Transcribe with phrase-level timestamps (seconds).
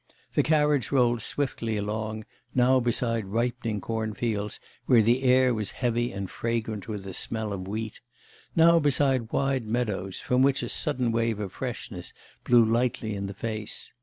[0.33, 6.27] The carriage rolled swiftly along, now beside ripening cornfields, where the air was heavy and
[6.27, 8.01] fragrant with the smell of wheat;
[8.55, 12.13] now beside wide meadows, from which a sudden wave of freshness
[12.45, 13.93] blew lightly in the face.